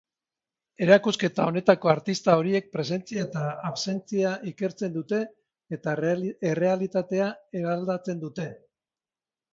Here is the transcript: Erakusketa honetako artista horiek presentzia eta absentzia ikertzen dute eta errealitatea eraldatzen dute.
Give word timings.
Erakusketa 0.85 1.43
honetako 1.49 1.91
artista 1.93 2.37
horiek 2.43 2.71
presentzia 2.77 3.27
eta 3.27 3.43
absentzia 3.71 4.31
ikertzen 4.53 4.95
dute 4.97 5.19
eta 5.79 5.95
errealitatea 6.53 7.29
eraldatzen 7.61 8.25
dute. 8.29 8.49